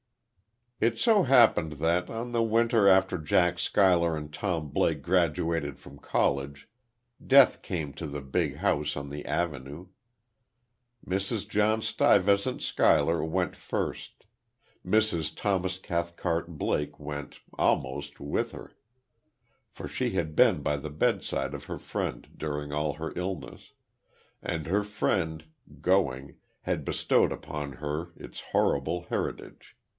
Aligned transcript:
It 0.79 0.97
so 0.97 1.21
happened 1.21 1.73
that, 1.73 2.09
on 2.09 2.31
the 2.31 2.41
winter 2.41 2.87
after 2.87 3.19
Jack 3.19 3.59
Schuyler 3.59 4.17
and 4.17 4.33
Tom 4.33 4.69
Blake 4.69 5.03
graduated 5.03 5.77
from 5.77 5.99
college, 5.99 6.67
death 7.23 7.61
came 7.61 7.93
to 7.93 8.07
the 8.07 8.19
big 8.23 8.55
houses 8.55 8.95
on 8.97 9.11
the 9.11 9.23
Avenue. 9.27 9.89
Mrs. 11.05 11.47
John 11.47 11.83
Stuyvesant 11.83 12.63
Schuyler 12.63 13.23
went 13.23 13.55
first; 13.55 14.25
Mrs. 14.83 15.35
Thomas 15.37 15.77
Cathcart 15.77 16.57
Blake 16.57 16.99
went, 16.99 17.41
almost, 17.59 18.19
with 18.19 18.53
her; 18.53 18.75
for 19.69 19.87
she 19.87 20.13
had 20.13 20.35
been 20.35 20.63
by 20.63 20.77
the 20.77 20.89
bedside 20.89 21.53
of 21.53 21.65
her 21.65 21.77
friend 21.77 22.27
during 22.35 22.71
all 22.71 22.93
her 22.93 23.13
illness; 23.15 23.73
and 24.41 24.65
her 24.65 24.83
friend, 24.83 25.45
going, 25.79 26.37
had 26.61 26.83
bestowed 26.83 27.31
upon 27.31 27.73
her 27.73 28.07
its 28.15 28.41
horrible 28.41 29.03
heritage. 29.09 29.77